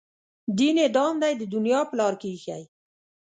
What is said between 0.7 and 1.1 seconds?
یې